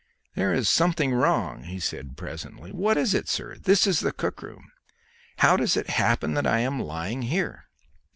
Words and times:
"There 0.33 0.51
is 0.51 0.67
something 0.67 1.13
wrong," 1.13 1.63
said 1.79 2.05
he 2.07 2.13
presently. 2.15 2.71
"What 2.71 2.97
is 2.97 3.13
it, 3.13 3.29
sir? 3.29 3.55
This 3.57 3.85
is 3.85 3.99
the 3.99 4.11
cook 4.11 4.41
room. 4.41 4.71
How 5.37 5.55
does 5.55 5.77
it 5.77 5.91
happen 5.91 6.33
that 6.33 6.47
I 6.47 6.57
am 6.61 6.79
lying 6.79 7.21
here?" 7.21 7.65